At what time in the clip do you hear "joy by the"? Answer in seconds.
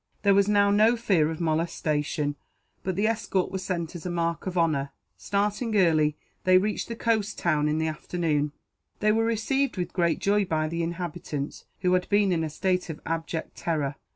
10.17-10.81